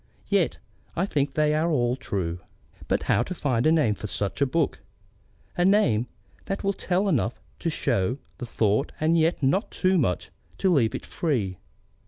[0.29, 0.57] Yet
[0.95, 2.39] I think they are all true.
[2.87, 4.79] But how to find a name for such a book,
[5.55, 6.07] a name
[6.45, 10.95] that will tell enough to show the thought and yet not too much to leave
[10.95, 11.59] it free?